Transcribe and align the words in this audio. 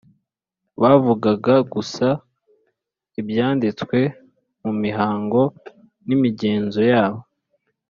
Bavugaga 0.81 1.53
gusa 1.73 2.07
ibyanditswe 3.19 3.99
mu 4.63 4.71
mihango 4.83 5.41
n’imigenzo 6.07 6.81
yabo, 6.91 7.21